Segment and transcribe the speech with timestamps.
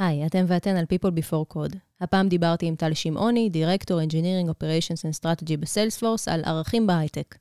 [0.00, 1.76] היי, אתם ואתן על People Before Code.
[2.00, 7.36] הפעם דיברתי עם טל שמעוני, דירקטור Engineering Operations and Strategy בסיילספורס, על ערכים בהייטק.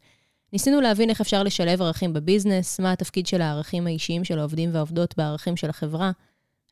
[0.54, 5.18] ניסינו להבין איך אפשר לשלב ערכים בביזנס, מה התפקיד של הערכים האישיים של העובדים והעובדות
[5.18, 6.12] בערכים של החברה,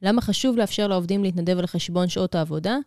[0.01, 2.77] למה חשוב לאפשר לעובדים להתנדב על חשבון שעות העבודה,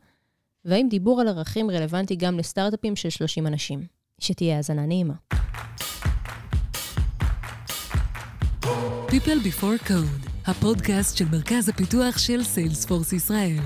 [0.65, 3.87] והאם דיבור על ערכים רלוונטי גם לסטארט-אפים של 30 אנשים.
[4.19, 5.15] שתהיה האזנה נעימה.
[9.09, 13.59] People Before Code, הפודקאסט של מרכז הפיתוח של סיילספורס ישראל.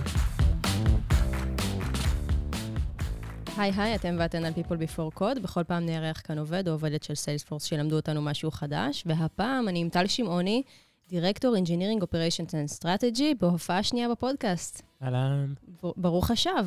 [3.57, 5.41] היי היי, אתם ואתן על People Before Code.
[5.43, 9.81] בכל פעם נארח כאן עובד או עובדת של סיילספורס שלמדו אותנו משהו חדש, והפעם אני
[9.81, 10.63] עם טל שמעוני,
[11.09, 14.83] דירקטור Engineering Operations and Strategy, בהופעה שנייה בפודקאסט.
[15.03, 15.55] אהלן,
[15.97, 16.67] ברוך השב.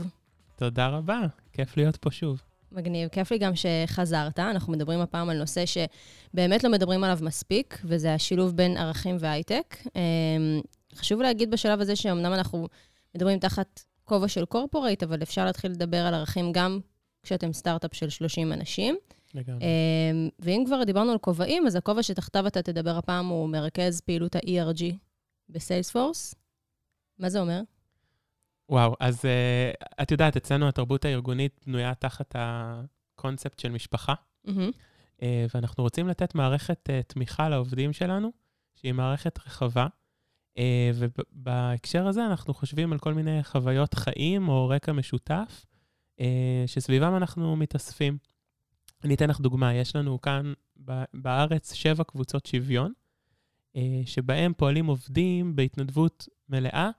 [0.56, 1.22] תודה רבה,
[1.54, 2.42] כיף להיות פה שוב.
[2.72, 4.40] מגניב, כיף לי גם שחזרת.
[4.40, 9.78] אנחנו מדברים הפעם על נושא שבאמת לא מדברים עליו מספיק, וזה השילוב בין ערכים והייטק.
[9.96, 10.62] אמ,
[10.96, 12.68] חשוב להגיד בשלב הזה שאומנם אנחנו
[13.16, 16.80] מדברים תחת כובע של קורפורייט, אבל אפשר להתחיל לדבר על ערכים גם
[17.24, 18.98] כשאתם סטארט-אפ של 30 אנשים.
[19.34, 19.64] לגמרי.
[19.64, 24.36] אמ, ואם כבר דיברנו על כובעים, אז הכובע שתחתיו אתה תדבר הפעם הוא מרכז פעילות
[24.36, 24.84] ה-ERG
[25.50, 26.36] בסיילספורס.
[27.20, 27.62] מה זה אומר?
[28.70, 34.14] וואו, אז uh, את יודעת, אצלנו התרבות הארגונית בנויה תחת הקונספט של משפחה,
[34.46, 34.72] מהמם.
[35.18, 35.22] uh,
[35.56, 38.32] ואנחנו רוצים לתת מערכת uh, תמיכה לעובדים שלנו,
[38.76, 39.88] שהיא מערכת רחבה,
[40.58, 40.62] uh,
[40.96, 45.66] ובהקשר הזה אנחנו חושבים על כל מיני חוויות חיים או רקע משותף,
[46.18, 46.22] uh,
[46.68, 48.18] שסביבם אנחנו מתאספים.
[49.04, 50.54] אני אתן לך דוגמה, יש לנו כאן
[51.14, 52.94] בארץ שבע קבוצות שוויון,
[53.74, 56.90] uh, שבהם פועלים עובדים בהתנדבות מלאה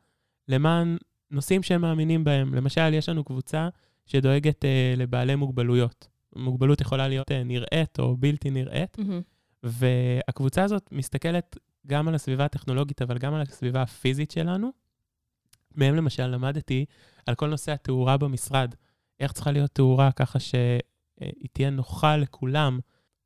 [0.49, 0.97] למען
[1.31, 2.55] נושאים שהם מאמינים בהם.
[2.55, 3.69] למשל, יש לנו קבוצה
[4.07, 6.09] שדואגת אה, לבעלי מוגבלויות.
[6.37, 9.21] מוגבלות יכולה להיות אה, נראית או בלתי נראית, מהמם.
[9.63, 14.71] והקבוצה הזאת מסתכלת גם על הסביבה הטכנולוגית, אבל גם על הסביבה הפיזית שלנו.
[15.75, 16.85] מהם למשל למדתי
[17.27, 18.75] על כל נושא התאורה במשרד.
[19.21, 22.79] איך צריכה להיות תאורה ככה שהיא תהיה נוחה לכולם,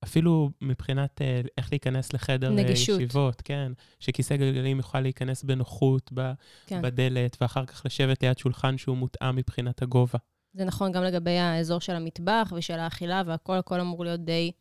[0.05, 3.01] אפילו מבחינת אה, איך להיכנס לחדר אה, נגישות.
[3.01, 6.33] ישיבות, כן, שכיסא גלגלים יוכל להיכנס בנוחות ב-
[6.67, 6.83] כן.
[6.83, 10.19] בדלת, ואחר כך לשבת ליד שולחן שהוא מותאם מבחינת הגובה.
[10.55, 14.53] זה נכון גם לגבי האזור של המטבח ושל האכילה, והכל הכל אמור להיות די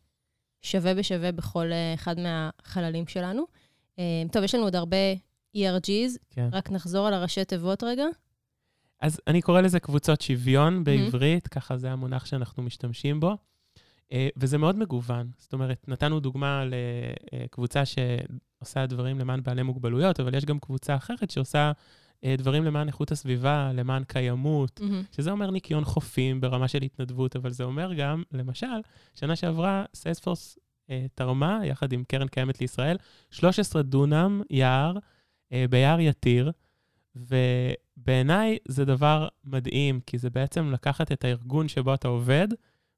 [0.62, 3.44] שווה בשווה בכל אה, אחד מהחללים שלנו.
[4.32, 4.96] טוב, יש לנו עוד הרבה
[5.56, 6.48] ERGs, כן.
[6.52, 8.04] רק נחזור על הראשי תיבות רגע.
[9.00, 13.36] אז אני קורא לזה קבוצות שוויון בעברית, ככה זה המונח שאנחנו משתמשים בו,
[14.36, 15.30] וזה מאוד מגוון.
[15.38, 16.64] זאת אומרת, נתנו דוגמה
[17.32, 21.72] לקבוצה שעושה דברים למען בעלי מוגבלויות, אבל יש גם קבוצה אחרת שעושה
[22.24, 24.80] אה, דברים למען איכות הסביבה, למען קיימות,
[25.16, 28.66] שזה אומר ניקיון חופים ברמה של התנדבות, אבל זה אומר גם, למשל,
[29.14, 30.58] שנה שעברה סיילספורס
[30.90, 32.96] אה, תרמה, יחד עם קרן קיימת לישראל,
[33.30, 34.94] 13 דונם יער
[35.52, 36.52] אה, ביער יתיר,
[37.16, 42.48] ובעיניי זה דבר מדהים, כי זה בעצם לקחת את הארגון שבו אתה עובד,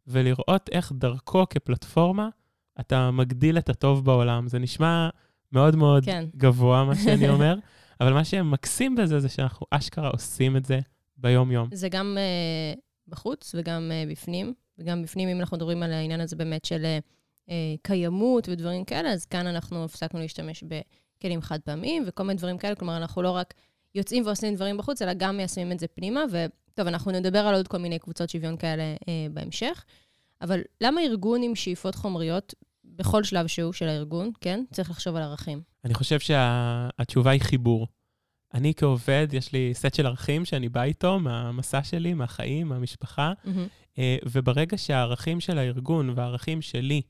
[0.07, 2.29] ולראות איך דרכו כפלטפורמה
[2.81, 4.49] אתה מגדיל את הטוב בעולם.
[4.49, 5.09] זה נשמע
[5.53, 6.25] מאוד מאוד כן.
[6.37, 7.55] גבוה, מה שאני אומר,
[8.01, 10.81] אבל מה שמקסים בזה זה שאנחנו אשכרה עושים את זה
[11.17, 11.69] ביום-יום.
[11.73, 16.37] זה גם uh, בחוץ וגם uh, בפנים, וגם בפנים, אם אנחנו מדברים על העניין הזה
[16.37, 16.85] באמת של
[17.47, 17.51] uh,
[17.83, 22.75] קיימות ודברים כאלה, אז כאן אנחנו הפסקנו להשתמש בכלים חד פעמיים וכל מיני דברים כאלה,
[22.75, 23.55] כלומר, אנחנו לא רק
[23.95, 26.25] יוצאים ועושים דברים בחוץ, אלא גם מיישמים את זה פנימה,
[26.75, 29.85] וטוב, אנחנו נדבר על עוד כל מיני קבוצות שוויון כאלה uh, בהמשך,
[30.43, 32.55] אבל למה ארגון עם שאיפות חומריות,
[32.85, 35.63] בכל שלב שהוא של הארגון, כן, צריך לחשוב על ערכים?
[35.85, 37.89] אני חושב שהתשובה היא חיבור.
[38.55, 43.33] אני כעובד, יש לי סט של ערכים שאני בא איתו מהמסע שלי, מהחיים, מהמשפחה.
[43.99, 47.03] אה, וברגע שהערכים של הארגון והערכים שלי,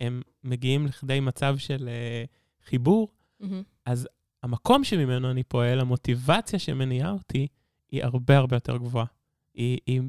[0.00, 2.24] הם מגיעים לכדי מצב של אה,
[2.64, 3.08] חיבור,
[3.40, 3.62] מהמם.
[3.86, 4.08] אז
[4.42, 7.46] המקום שממנו אני פועל, המוטיבציה שמניעה אותי,
[7.92, 9.06] היא הרבה הרבה יותר גבוהה.
[9.54, 10.00] היא, היא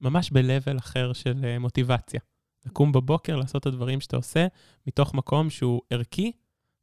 [0.00, 2.20] ממש ב-level אחר של אה, מוטיבציה.
[2.66, 4.46] לקום בבוקר, לעשות את הדברים שאתה עושה,
[4.86, 6.32] מתוך מקום שהוא ערכי,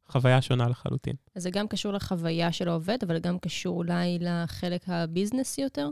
[0.06, 1.16] חוויה שונה לחלוטין.
[1.34, 5.88] אז זה גם קשור לחוויה של העובד, אבל גם קשור אולי לחלק הביזנסי יותר?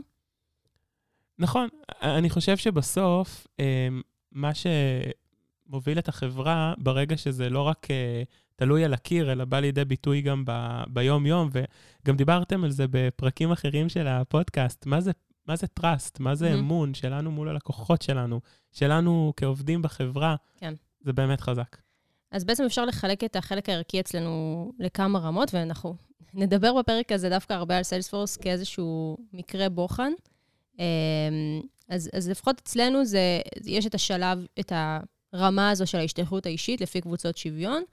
[1.39, 1.67] נכון,
[2.01, 3.87] אני חושב שבסוף, אה,
[4.31, 8.23] מה שמוביל את החברה, ברגע שזה לא רק אה,
[8.61, 13.51] תלוי על הקיר, אלא בא לידי ביטוי גם ב- ביום-יום, וגם דיברתם על זה בפרקים
[13.51, 15.11] אחרים של הפודקאסט, מה זה,
[15.47, 16.59] מה זה trust, מה זה מהמם.
[16.59, 18.39] אמון שלנו מול הלקוחות שלנו,
[18.71, 20.73] שלנו כעובדים בחברה, כן.
[21.01, 21.77] זה באמת חזק.
[22.31, 25.95] אז בעצם אפשר לחלק את החלק הערכי אצלנו לכמה רמות, ואנחנו
[26.33, 30.11] נדבר בפרק הזה דווקא הרבה על סיילספורס כאיזשהו מקרה בוחן.
[30.79, 30.83] אמ,
[31.89, 34.73] אז, אז לפחות אצלנו זה, יש את השלב, את
[35.33, 37.83] הרמה הזו של ההשתייכות האישית לפי קבוצות שוויון.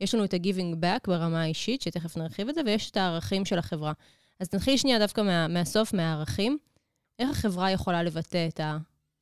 [0.00, 3.58] יש לנו את ה-giving back ברמה האישית, שתכף נרחיב את זה, ויש את הערכים של
[3.58, 3.92] החברה.
[4.40, 6.58] אז נתחיל שנייה דווקא מה, מהסוף, מהערכים.
[7.18, 8.60] איך החברה יכולה לבטא את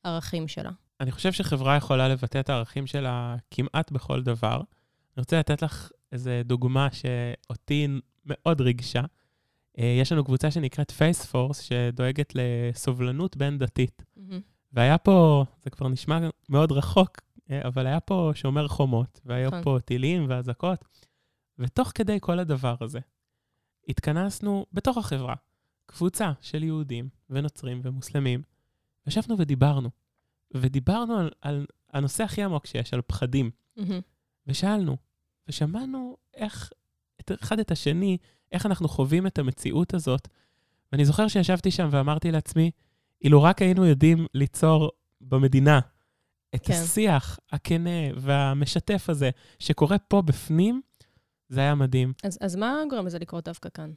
[0.03, 0.71] הערכים שלה?
[0.99, 4.55] אני חושב שחברה יכולה לבטא את הערכים שלה כמעט בכל דבר.
[4.55, 7.87] אני רוצה לתת לך איזו דוגמה שאותי
[8.25, 9.01] מאוד ריגשה.
[9.79, 14.03] אה, יש לנו קבוצה שנקראת פייספורס, שדואגת לסובלנות בין-דתית.
[14.17, 14.21] Mm-hmm.
[14.73, 16.19] והיה פה, זה כבר נשמע
[16.49, 17.21] מאוד רחוק,
[17.51, 19.63] אבל היה פה שומר חומות, והיו נכון.
[19.63, 20.85] פה טילים ואזעקות,
[21.59, 22.99] ותוך כדי כל הדבר הזה,
[23.89, 25.35] התכנסנו בתוך החברה,
[25.85, 28.41] קבוצה של יהודים ונוצרים ומוסלמים,
[29.07, 29.89] ישבנו ודיברנו.
[30.53, 33.51] ודיברנו על, על הנושא הכי עמוק שיש, על פחדים.
[33.77, 33.81] Mm-hmm.
[34.47, 34.97] ושאלנו,
[35.47, 36.71] ושמענו איך,
[37.21, 38.17] את אחד את השני,
[38.51, 40.27] איך אנחנו חווים את המציאות הזאת.
[40.91, 42.71] ואני זוכר שישבתי שם ואמרתי לעצמי,
[43.21, 45.79] אילו רק היינו יודעים ליצור במדינה
[46.55, 46.73] את כן.
[46.73, 50.81] השיח הכנה והמשתף הזה שקורה פה בפנים,
[51.49, 52.13] זה היה מדהים.
[52.23, 53.91] אז, אז מה גורם לזה לקרות דווקא כאן?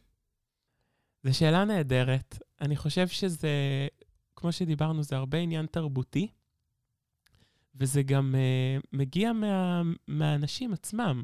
[1.24, 2.38] זו שאלה נהדרת.
[2.60, 3.48] אני חושב שזה,
[4.36, 6.28] כמו שדיברנו, זה הרבה עניין תרבותי,
[7.74, 11.22] וזה גם uh, מגיע מה, מהאנשים עצמם.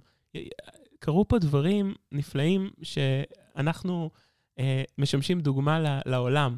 [0.98, 4.10] קרו פה דברים נפלאים שאנחנו
[4.58, 4.62] uh,
[4.98, 6.56] משמשים דוגמה לעולם.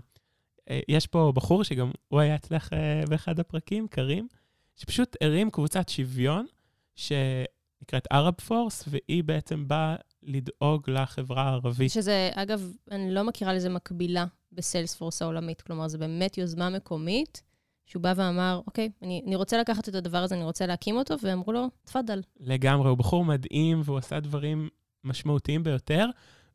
[0.59, 4.29] Uh, יש פה בחור שגם הוא היה אצלך uh, באחד הפרקים, קרים,
[4.77, 6.47] שפשוט הרים קבוצת שוויון
[6.95, 11.91] שנקראת Arab Force, והיא בעצם באה לדאוג לחברה הערבית.
[11.91, 15.63] שזה, אגב, אני לא מכירה לזה מקבילה בסיילספורס העולמית.
[15.63, 17.43] כלומר, זו באמת יוזמה מקומית,
[17.87, 21.15] שהוא בא ואמר, אוקיי, אני, אני רוצה לקחת את הדבר הזה, אני רוצה להקים אותו,
[21.23, 22.23] ואמרו לו, תפאדל.
[22.41, 24.69] לגמרי, הוא בחור מדהים, והוא עשה דברים
[25.05, 26.07] משמעותיים ביותר,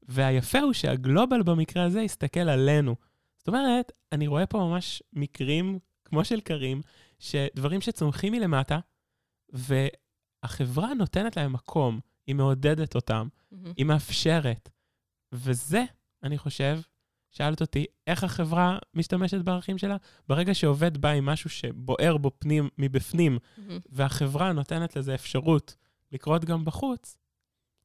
[0.03, 2.95] והיפה הוא שהגלובל במקרה הזה הסתכל עלינו.
[3.38, 6.81] זאת אומרת, אני רואה פה ממש מקרים, כמו של קרים,
[7.21, 8.79] שדברים שצומחים מלמטה,
[9.50, 13.56] והחברה נותנת להם מקום, היא מעודדת אותם, mm-hmm.
[13.77, 14.69] היא מאפשרת.
[15.31, 15.83] וזה,
[16.23, 16.79] אני חושב,
[17.29, 19.97] שאלת אותי, איך החברה משתמשת בערכים שלה?
[20.27, 23.62] ברגע שעובד בא עם משהו שבוער בו פנים, מבפנים, mm-hmm.
[23.89, 25.75] והחברה נותנת לזה אפשרות
[26.12, 27.17] לקרות גם בחוץ,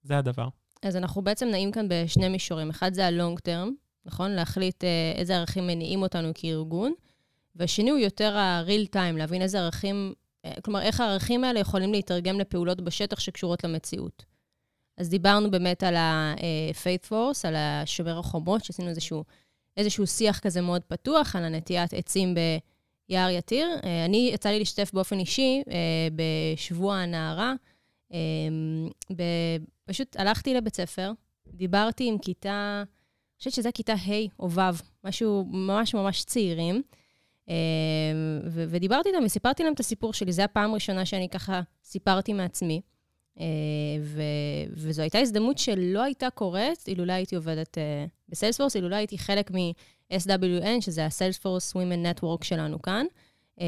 [0.03, 0.49] זה הדבר.
[0.83, 2.71] אז אנחנו בעצם נעים כאן בשני מישורים.
[2.71, 3.71] אחד זה ה-long term,
[4.05, 4.31] נכון?
[4.31, 6.93] להחליט אה, איזה ערכים מניעים אותנו כארגון,
[7.57, 10.13] והשני הוא יותר ה-real time, להבין איזה ערכים,
[10.45, 14.25] אה, כלומר, איך הערכים האלה יכולים להתרגם לפעולות בשטח שקשורות למציאות.
[14.99, 19.25] אז דיברנו באמת על ה-faith force, על השומר החומות, שעשינו איזשהו,
[19.77, 22.35] איזשהו שיח כזה מאוד פתוח, על הנטיית עצים
[23.09, 23.69] ביער יתיר.
[23.85, 25.63] אה, אני, יצא לי להשתתף באופן אישי
[26.15, 27.55] בשבוע הנערה.
[29.85, 31.13] פשוט הלכתי לבית ספר,
[31.49, 32.83] דיברתי עם כיתה,
[33.37, 34.61] אני חושבת שזה כיתה ה' או ו',
[35.05, 36.83] משהו ממש ממש צעירים.
[37.49, 37.55] אמ,
[38.45, 40.33] ו- ודיברתי איתם וסיפרתי להם את הסיפור שלי.
[40.33, 42.81] זו הפעם הראשונה שאני ככה סיפרתי מעצמי.
[43.41, 43.45] אה,
[44.03, 44.23] ו-
[44.73, 50.81] וזו הייתה הזדמנות שלא הייתה קורית אילולא הייתי עובדת אה, בסיילספורס, אילולא הייתי חלק מ-SWN,
[50.81, 53.07] שזה ה-Salesforce Women Network שלנו כאן,
[53.61, 53.67] אה,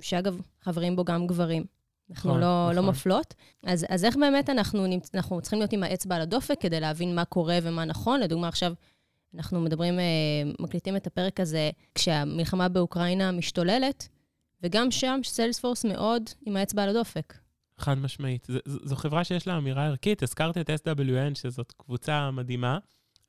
[0.00, 1.64] שאגב, חברים בו גם גברים.
[2.10, 2.84] אנחנו נכון, לא, לא נכון.
[2.84, 3.34] לא מפלות.
[3.66, 5.14] אז, אז איך באמת אנחנו, נמצ...
[5.14, 8.20] אנחנו צריכים להיות עם האצבע על הדופק כדי להבין מה קורה ומה נכון?
[8.20, 8.72] לדוגמה, עכשיו
[9.34, 10.04] אנחנו מדברים, אה,
[10.60, 14.08] מקליטים את הפרק הזה כשהמלחמה באוקראינה משתוללת,
[14.62, 17.34] וגם שם סיילספורס מאוד עם האצבע על הדופק.
[17.78, 18.46] חד משמעית.
[18.50, 20.22] ז, ז, זו חברה שיש לה אמירה ערכית.
[20.22, 22.78] הזכרת את SWN, שזאת קבוצה מדהימה.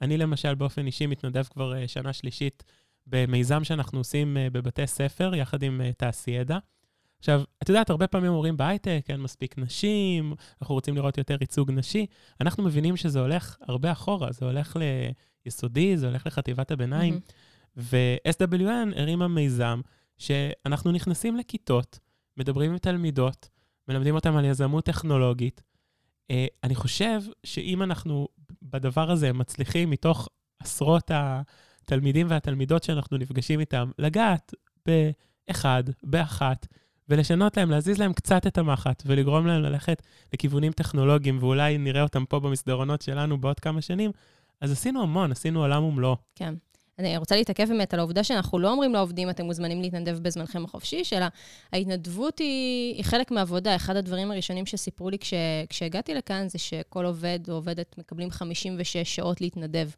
[0.01, 2.63] אני למשל באופן אישי מתנדב כבר uh, שנה שלישית
[3.07, 6.57] במיזם שאנחנו עושים uh, בבתי ספר, יחד עם תעשיידע.
[7.19, 11.71] עכשיו, את יודעת, הרבה פעמים אומרים בהייטק, אין מספיק נשים, אנחנו רוצים לראות יותר ייצוג
[11.71, 12.06] נשי.
[12.41, 14.77] אנחנו מבינים שזה הולך הרבה אחורה, זה הולך
[15.49, 17.13] ליסודי, זה הולך לחטיבת הביניים.
[17.13, 17.49] Mm-hmm.
[17.77, 19.81] ו-SWN הרימה מיזם
[20.18, 21.99] שאנחנו נכנסים לכיתות,
[22.37, 23.49] מדברים עם תלמידות,
[23.87, 25.61] מלמדים אותם על יזמות טכנולוגית.
[26.31, 28.27] Uh, אני חושב שאם אנחנו
[28.61, 30.29] בדבר הזה מצליחים מתוך
[30.59, 34.53] עשרות התלמידים והתלמידות שאנחנו נפגשים איתם, לגעת
[34.85, 36.68] באחד, באחת,
[37.09, 40.03] ולשנות להם, להזיז להם קצת את המחט, ולגרום להם ללכת
[40.33, 44.11] לכיוונים טכנולוגיים, ואולי נראה אותם פה במסדרונות שלנו בעוד כמה שנים,
[44.61, 46.16] אז עשינו המון, עשינו עולם ומלואו.
[46.35, 46.54] כן.
[46.99, 51.01] אני רוצה להתעכב באמת על העובדה שאנחנו לא אומרים לעובדים, אתם מוזמנים להתנדב בזמנכם החופשי,
[51.13, 51.25] אלא
[51.73, 53.75] ההתנדבות היא, היא חלק מהעבודה.
[53.75, 55.33] אחד הדברים הראשונים שסיפרו לי כש,
[55.69, 59.89] כשהגעתי לכאן, זה שכל עובד או עובדת מקבלים 56 שעות להתנדב.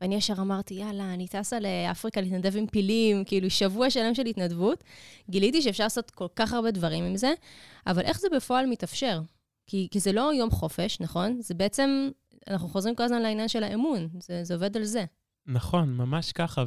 [0.00, 4.84] ואני ישר אמרתי, יאללה, אני טסה לאפריקה להתנדב עם פילים, כאילו שבוע שלם של התנדבות.
[5.30, 7.32] גיליתי שאפשר לעשות כל כך הרבה דברים עם זה,
[7.86, 9.20] אבל איך זה בפועל מתאפשר?
[9.66, 11.36] כי, כי זה לא יום חופש, נכון?
[11.40, 12.10] זה בעצם,
[12.48, 15.04] אנחנו חוזרים כל הזמן לעניין של האמון, זה, זה עובד על זה.
[15.46, 16.64] נכון, ממש ככה.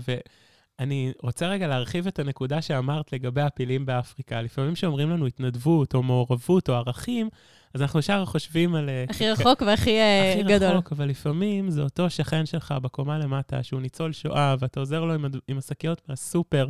[0.79, 4.41] אני רוצה רגע להרחיב את הנקודה שאמרת לגבי הפילים באפריקה.
[4.41, 7.29] לפעמים כשאומרים לנו התנדבות או מעורבות או ערכים,
[7.73, 8.89] אז אנחנו ישר חושבים על...
[8.89, 10.69] אה, הכי רחוק והכי אה, הכי גדול.
[10.69, 15.13] רחוק, אבל לפעמים זה אותו שכן שלך בקומה למטה, שהוא ניצול שואה, ואתה עוזר לו
[15.13, 16.69] עם, עם השקיות מהסופר,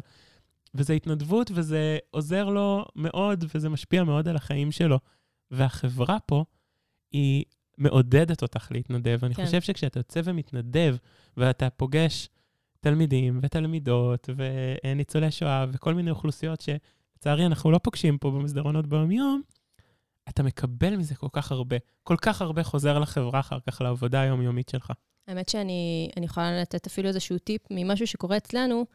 [0.75, 4.99] וזה התנדבות, וזה עוזר לו מאוד, וזה משפיע מאוד על החיים שלו.
[5.51, 6.43] והחברה פה,
[7.11, 7.43] היא
[7.77, 9.19] מעודדת אותך להתנדב.
[9.23, 9.45] אני כן.
[9.45, 10.95] חושב שכשאתה יוצא ומתנדב,
[11.37, 12.29] ואתה פוגש
[12.79, 19.41] תלמידים ותלמידות וניצולי שואה וכל מיני אוכלוסיות שלצערי אנחנו לא פוגשים פה במסדרונות ביום-יום,
[20.29, 21.75] אתה מקבל מזה כל כך הרבה.
[22.03, 24.91] כל כך הרבה חוזר לחברה אחר כך, לעבודה היומיומית שלך.
[25.27, 28.85] האמת שאני אני יכולה לתת אפילו איזשהו טיפ ממשהו שקורה אצלנו.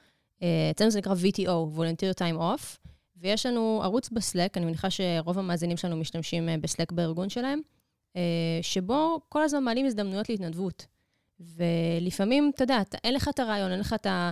[0.43, 5.39] אה, אצלנו זה נקרא VTO, Volunteer Time Off, ויש לנו ערוץ בסלק, אני מניחה שרוב
[5.39, 7.61] המאזינים שלנו משתמשים אה, בסלק בארגון שלהם,
[8.63, 10.87] שבו כל הזמן מעלים הזדמנויות להתנדבות.
[11.41, 14.31] ולפעמים, אתה יודע, אין לך את הרעיון, אין לך את, ה,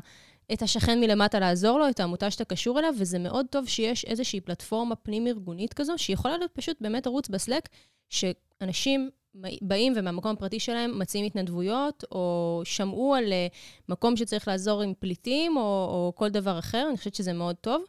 [0.53, 4.41] את השכן מלמטה לעזור לו, את העמותה שאתה קשור אליו, וזה מאוד טוב שיש איזושהי
[4.41, 7.69] פלטפורמה פנים-ארגונית כזו, שיכולה להיות פשוט באמת ערוץ בסלק,
[8.09, 9.11] שאנשים
[9.63, 13.47] באים ומהמקום הפרטי שלהם מציעים התנדבויות, או שמעו על אה,
[13.89, 17.85] מקום שצריך לעזור עם פליטים, או, או כל דבר אחר, אני חושבת שזה מאוד טוב.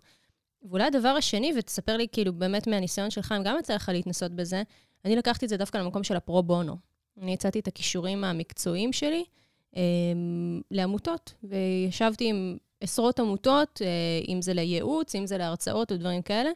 [0.63, 4.63] ואולי הדבר השני, ותספר לי כאילו באמת מהניסיון שלך, אם גם יצא לך להתנסות בזה,
[5.05, 6.77] אני לקחתי את זה דווקא למקום של הפרו בונו.
[7.21, 9.23] אני הצעתי את הכישורים המקצועיים שלי
[9.75, 9.81] אה,
[10.71, 13.87] לעמותות, וישבתי עם עשרות עמותות, אה,
[14.27, 16.49] אם זה לייעוץ, אם זה להרצאות או דברים כאלה,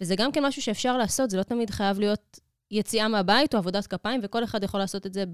[0.00, 3.86] וזה גם כן משהו שאפשר לעשות, זה לא תמיד חייב להיות יציאה מהבית או עבודת
[3.86, 5.24] כפיים, וכל אחד יכול לעשות את זה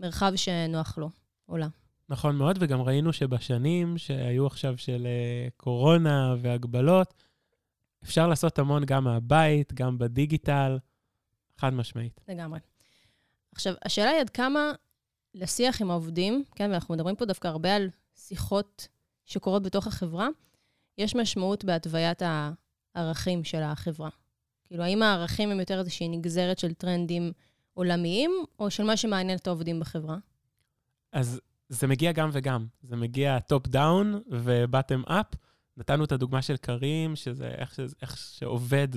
[0.00, 1.10] במרחב שנוח לו
[1.48, 1.68] או לה.
[2.08, 7.14] נכון מאוד, וגם ראינו שבשנים שהיו עכשיו של אה, קורונה והגבלות,
[8.04, 10.78] אפשר לעשות המון גם מהבית, גם בדיגיטל,
[11.56, 12.20] חד משמעית.
[12.28, 12.58] לגמרי.
[13.54, 14.72] עכשיו, השאלה היא עד כמה
[15.34, 18.88] לשיח עם העובדים, כן, ואנחנו מדברים פה דווקא הרבה על שיחות
[19.26, 20.28] שקורות בתוך החברה,
[20.98, 22.22] יש משמעות בהתוויית
[22.94, 24.10] הערכים של החברה.
[24.64, 27.32] כאילו, האם הערכים הם יותר איזושהי נגזרת של טרנדים
[27.74, 30.16] עולמיים, או של מה שמעניין את העובדים בחברה?
[31.12, 32.66] אז זה מגיע גם וגם.
[32.82, 35.26] זה מגיע top down ו bottom up.
[35.76, 37.80] נתנו את הדוגמה של קרים, שזה איך, ש...
[38.02, 38.88] איך שעובד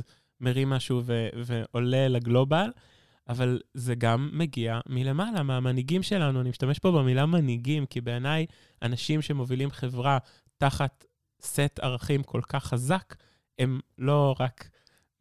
[0.41, 1.29] מרים משהו ו...
[1.43, 2.71] ועולה ל global,
[3.29, 6.41] אבל זה גם מגיע מלמעלה, מהמנהיגים שלנו.
[6.41, 8.45] אני משתמש פה במילה מנהיגים, כי בעיניי
[8.81, 10.17] אנשים שמובילים חברה
[10.57, 11.05] תחת
[11.41, 13.15] סט ערכים כל כך חזק,
[13.59, 14.69] הם לא רק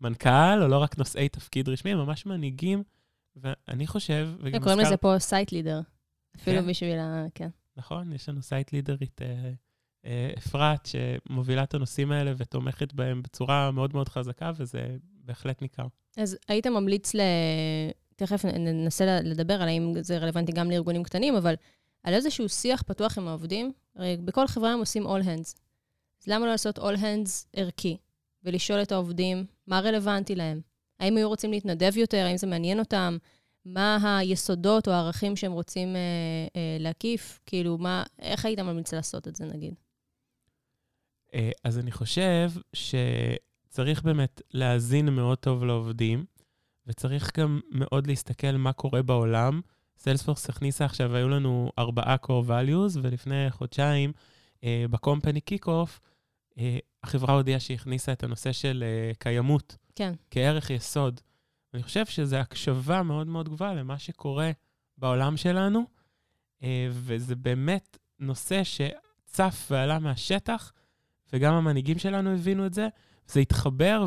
[0.01, 2.83] מנכ"ל, או לא רק נושאי תפקיד רשמי, הם ממש מנהיגים.
[3.37, 5.81] ואני חושב, וגם הם קוראים לזה פה site leader.
[6.37, 6.69] אפילו כן.
[6.69, 7.27] בשביל ה...
[7.35, 7.49] כן.
[7.77, 9.21] נכון, יש לנו site leader ית
[10.38, 15.87] אפרת, שמובילה את הנושאים האלה ותומכת בהם בצורה מאוד מאוד חזקה, וזה בהחלט ניכר.
[16.17, 17.21] אז היית ממליץ ל...
[18.17, 21.55] תכף ננסה לדבר על האם זה רלוונטי גם לארגונים קטנים, אבל
[22.02, 23.73] על איזשהו שיח פתוח עם העובדים.
[23.97, 25.55] הרי בכל חברה הם עושים all hands.
[26.23, 27.97] אז למה לא לעשות all hands ערכי?
[28.45, 30.61] ולשאול את העובדים מה רלוונטי להם?
[31.00, 32.25] האם היו רוצים להתנדב יותר?
[32.26, 33.17] האם זה מעניין אותם?
[33.64, 36.00] מה היסודות או הערכים שהם רוצים אה,
[36.57, 37.40] אה, להקיף?
[37.47, 39.75] כאילו, מה, איך היית ממליץ לעשות את זה, נגיד?
[41.35, 46.25] אה, אז אני חושב שצריך באמת להאזין מאוד טוב לעובדים,
[46.87, 49.61] וצריך גם מאוד להסתכל מה קורה בעולם.
[49.99, 54.12] Salesforce הכניסה עכשיו, היו לנו ארבעה core values, ולפני חודשיים,
[54.64, 56.00] אה, ב company kick-off,
[56.58, 60.14] אה, החברה הודיעה שהיא הכניסה את הנושא של אה, קיימות כן.
[60.30, 61.20] כערך יסוד.
[61.75, 64.50] אני חושב שזו הקשבה מאוד מאוד גבוהה למה שקורה
[64.99, 65.85] בעולם שלנו,
[66.62, 70.73] אה, וזה באמת נושא שצף ועלה מהשטח,
[71.32, 72.88] וגם המנהיגים שלנו הבינו את זה,
[73.28, 74.06] זה התחבר,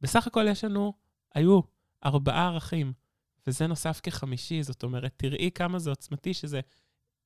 [0.00, 0.92] ובסך הכל יש לנו,
[1.34, 1.60] היו
[2.04, 2.92] ארבעה ערכים,
[3.46, 6.60] וזה נוסף כחמישי, זאת אומרת, תראי כמה זה עוצמתי שזה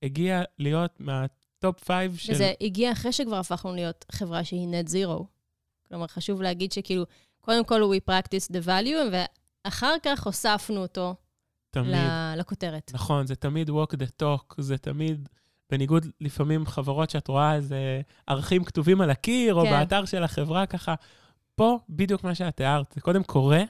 [0.03, 2.33] הגיע להיות מה top five של...
[2.33, 5.25] וזה הגיע אחרי שכבר הפכנו להיות חברה שהיא net zero.
[5.89, 7.05] כלומר, חשוב להגיד שכאילו,
[7.41, 9.17] קודם כל we practice the value,
[9.65, 11.15] ואחר כך הוספנו אותו
[11.71, 11.97] תמיד.
[12.37, 12.91] לכותרת.
[12.95, 15.29] נכון, זה תמיד walk the talk, זה תמיד,
[15.71, 19.71] בניגוד לפעמים חברות שאת רואה איזה ערכים כתובים על הקיר, או כן.
[19.71, 20.95] באתר של החברה ככה.
[21.55, 23.63] פה בדיוק מה שאת תיארת, זה קודם קורה,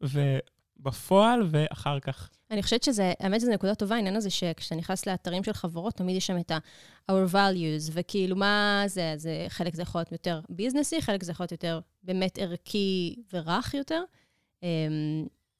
[0.00, 2.30] ובפועל, ואחר כך.
[2.50, 6.16] אני חושבת שזה, האמת שזו נקודה טובה, העניין הזה שכשאתה נכנס לאתרים של חברות, תמיד
[6.16, 11.02] יש שם את ה-our values, וכאילו מה זה, זה, חלק זה יכול להיות יותר ביזנסי,
[11.02, 14.02] חלק זה יכול להיות יותר באמת ערכי ורך יותר.
[14.62, 14.68] אמ,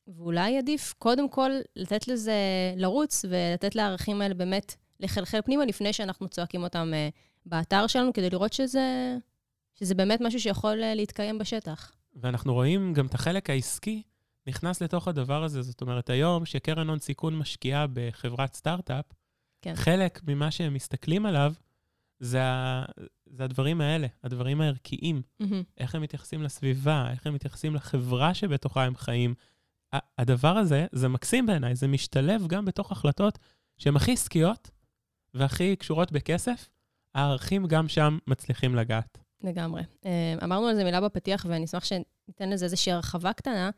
[0.09, 2.35] ואולי עדיף קודם כל לתת לזה
[2.77, 7.09] לרוץ, ולתת לערכים האלה באמת לחלחל פנימה, לפני שאנחנו צועקים אותם אה,
[7.47, 9.17] באתר שלנו, כדי לראות שזה,
[9.75, 11.93] שזה באמת משהו שיכול אה, להתקיים בשטח.
[12.15, 14.03] ואנחנו רואים גם את החלק העסקי
[14.47, 15.63] נכנס לתוך הדבר הזה.
[15.63, 19.05] זאת אומרת, היום שקרן הון סיכון משקיעה בחברת סטארט-אפ,
[19.63, 19.75] כן.
[19.77, 21.53] חלק ממה שהם מסתכלים עליו
[22.21, 22.85] זה, ה...
[23.27, 25.23] זה הדברים האלה, הדברים הערכיים.
[25.41, 25.63] מהמם.
[25.79, 29.35] איך הם מתייחסים לסביבה, איך הם מתייחסים לחברה שבתוכה הם חיים.
[30.19, 33.39] הדבר הזה, זה מקסים בעיניי, זה משתלב גם בתוך החלטות
[33.79, 34.71] שהן הכי עסקיות
[35.35, 36.69] והכי קשורות בכסף,
[37.15, 39.19] הערכים גם שם מצליחים לגעת.
[39.43, 39.83] לגמרי.
[40.07, 43.71] אה, אמרנו על זה מילה בפתיח, ואני אשמח שניתן לזה איזושהי הרחבה קטנה.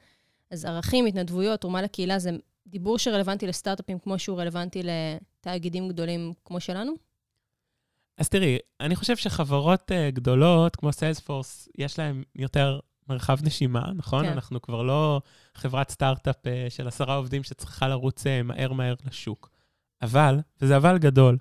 [0.51, 2.31] אז ערכים, התנדבויות, תרומה לקהילה, זה
[2.67, 6.93] דיבור שרלוונטי לסטארט-אפים כמו שהוא רלוונטי לתאגידים גדולים כמו שלנו?
[8.19, 14.23] אז תראי, אני חושב שחברות uh, גדולות, כמו סיילספורס, יש להן יותר מרחב נשימה, נכון?
[14.23, 14.29] כן.
[14.29, 14.33] כן.
[14.33, 15.21] אנחנו כבר לא
[15.55, 19.54] חברת סטארט-אפ uh, של עשרה עובדים שצריכה לרוץ uh, מהר מהר לשוק.
[20.03, 21.39] אבל, וזה אבל גדול,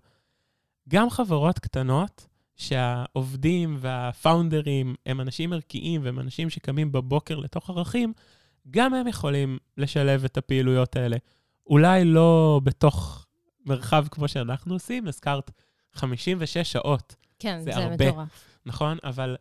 [0.90, 8.14] גם חברות קטנות, שהעובדים והפאונדרים הם אנשים ערכיים והם אנשים שקמים בבוקר לתוך ערכים,
[8.72, 11.18] גם הם יכולים לשלב את הפעילויות האלה.
[11.68, 13.26] אולי לא בתוך
[13.66, 15.52] מרחב כמו שאנחנו עושים, הזכרת
[15.94, 18.12] 56 שעות, כן, זה זה, הרבה.
[18.12, 18.48] מטורף.
[18.66, 18.98] נכון?
[19.04, 19.36] אבל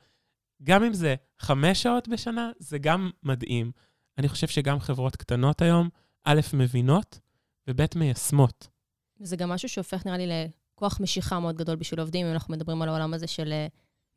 [0.62, 3.72] גם אם זה חמש שעות בשנה, זה גם מדהים.
[4.18, 5.88] אני חושב שגם חברות קטנות היום,
[6.24, 7.20] א', מבינות,
[7.68, 8.68] וב', מיישמות.
[9.22, 10.26] זה גם משהו שהופך, נראה לי,
[10.74, 13.66] לכוח משיכה מאוד גדול בשביל עובדים, אם אנחנו מדברים על העולם הזה של אה,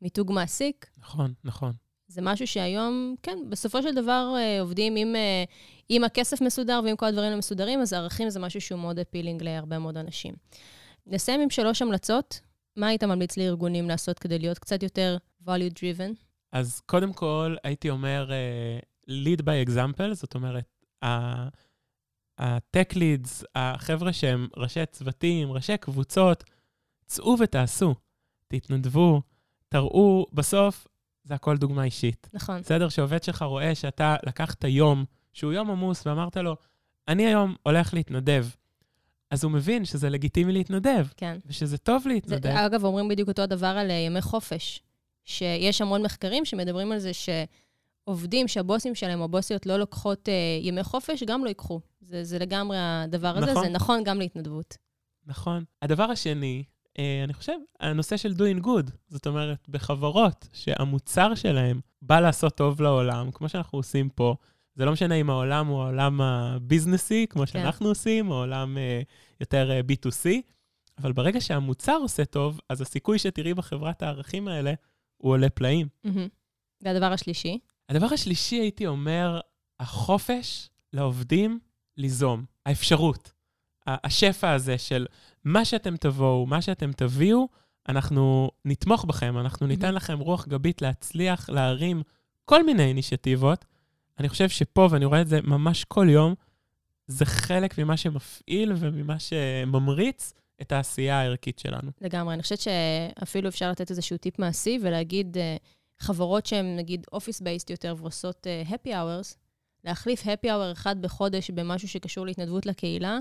[0.02, 0.86] מיתוג מעסיק.
[0.98, 1.72] נכון, נכון.
[2.08, 5.44] זה משהו שהיום, כן, בסופו של דבר אה, עובדים עם, אה,
[5.88, 9.78] עם הכסף מסודר ועם כל הדברים המסודרים, אז ערכים זה משהו שהוא מאוד אפילינג להרבה
[9.78, 10.34] מאוד אנשים.
[11.06, 12.40] נסיים עם שלוש המלצות.
[12.76, 16.14] מה היית ממליץ לארגונים לעשות כדי להיות קצת יותר value driven?
[16.52, 20.64] אז קודם כל, הייתי אומר, uh, lead by example, זאת אומרת,
[21.04, 21.48] ה-
[22.38, 26.44] ה-tech leads, החבר'ה שהם ראשי צוותים, ראשי קבוצות,
[27.06, 27.94] צאו ותעשו,
[28.48, 29.22] תתנדבו,
[29.68, 30.86] תראו, בסוף
[31.24, 32.28] זה הכל דוגמה אישית.
[32.32, 32.60] נכון.
[32.60, 32.88] בסדר?
[32.88, 36.56] שעובד שלך רואה שאתה לקחת יום, שהוא יום עמוס, ואמרת לו,
[37.08, 38.46] אני היום הולך להתנדב.
[39.30, 41.38] אז הוא מבין שזה לגיטימי להתנדב, כן.
[41.46, 42.46] ושזה טוב זה, להתנדב.
[42.50, 44.82] אגב, אומרים בדיוק אותו הדבר על אה, ימי חופש,
[45.24, 47.10] שיש המון מחקרים שמדברים על זה
[48.06, 51.80] שעובדים שהבוסים שלהם, או הבוסיות, לא לוקחות אה, ימי חופש, גם לא ייקחו.
[52.00, 53.64] זה, זה לגמרי הדבר הזה, נכון.
[53.64, 54.76] זה נכון גם להתנדבות.
[55.26, 55.64] נכון.
[55.82, 56.64] הדבר השני,
[56.98, 58.90] אה, אני חושב, הנושא של doing good.
[59.08, 64.34] זאת אומרת, בחברות שהמוצר שלהם בא לעשות טוב לעולם, כמו שאנחנו עושים פה,
[64.74, 69.00] זה לא משנה אם העולם הוא העולם הביזנסי, כמו שאנחנו עושים, או עולם אה,
[69.40, 70.28] יותר אה, B2C,
[70.98, 74.74] אבל ברגע שהמוצר עושה טוב, אז הסיכוי שתראי בחברת הערכים האלה,
[75.16, 75.88] הוא עולה פלאים.
[76.04, 76.28] מהמם.
[76.82, 79.40] והדבר השלישי, הדבר השלישי, הייתי אומר,
[79.80, 81.58] החופש לעובדים
[81.96, 82.44] ליזום.
[82.66, 83.32] האפשרות.
[83.86, 85.06] השפע הזה של
[85.44, 87.48] מה שאתם תבואו, מה שאתם תביאו,
[87.88, 89.94] אנחנו נתמוך בכם, אנחנו ניתן.
[89.94, 92.02] לכם רוח גבית להצליח, להרים
[92.44, 93.64] כל מיני אינישטיבות.
[94.18, 96.34] אני חושב שפה, ואני רואה את זה ממש כל יום,
[97.06, 101.90] זה חלק ממה שמפעיל וממה שממריץ את העשייה הערכית שלנו.
[102.00, 102.34] לגמרי.
[102.34, 105.56] אני חושבת שאפילו אפשר לתת איזשהו טיפ מעשי ולהגיד, אה,
[105.98, 109.36] חברות שהן נגיד אופיס בייסט יותר ועושות אה, happy hours,
[109.84, 113.18] להחליף happy hour אחד בחודש במשהו שקשור להתנדבות לקהילה,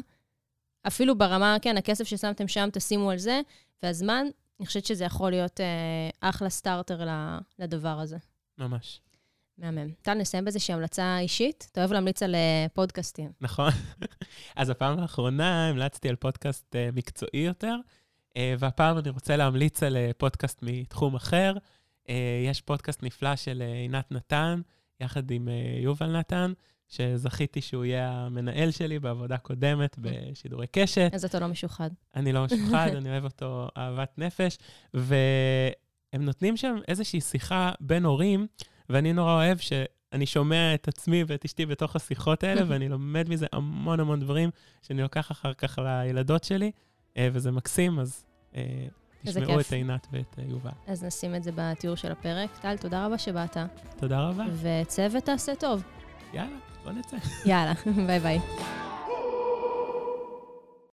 [0.88, 3.42] אפילו ברמה, כן, הכסף ששמתם שם, תשימו על זה,
[3.84, 4.26] והזמן,
[4.60, 7.08] אני חושבת שזה יכול להיות אה, אחלה סטארטר
[7.60, 8.18] לדבר הזה.
[8.58, 9.02] ממש.
[9.58, 9.92] מהמם.
[10.02, 11.68] טל, נסיים באיזושהי המלצה אישית.
[11.72, 13.32] אתה אוהב להמליץ על אה, פודקאסטים.
[13.42, 13.72] נכון.
[14.56, 17.76] אז הפעם האחרונה המלצתי על פודקאסט uh, מקצועי יותר,
[18.30, 21.54] uh, והפעם אני רוצה להמליץ על uh, פודקאסט מתחום אחר.
[22.08, 22.10] Uh,
[22.50, 24.62] יש פודקאסט נפלא של uh, עינת נתן,
[25.00, 26.54] יחד עם uh, יובל נתן,
[26.88, 31.10] שזכיתי שהוא יהיה המנהל שלי בעבודה קודמת בשידורי קשת.
[31.14, 31.90] אז אתה לא משוחד.
[32.16, 34.58] אני לא משוחד, אני אוהב אותו אהבת נפש.
[34.94, 38.48] והם נותנים שם איזושהי שיחה בין הורים,
[38.90, 43.46] ואני נורא אוהב שאני שומע את עצמי ואת אשתי בתוך השיחות האלה, ואני לומד מזה
[43.54, 44.50] המון המון דברים
[44.82, 46.72] שאני לוקח אחר כך לילדות שלי,
[47.18, 48.88] אה, וזה מקסים, אז אה,
[49.26, 49.60] תשמעו.
[49.60, 50.72] את עינת ואת אה, יובל.
[50.88, 52.50] אז נשים את זה בתיאור של הפרק.
[52.62, 53.58] טל, תודה רבה שבאת,
[53.98, 54.44] תודה רבה.
[54.62, 55.84] וצוות תעשה טוב.
[56.34, 57.18] יאללה, בוא נצא.
[57.46, 57.74] יאללה,
[58.08, 58.40] ביי ביי.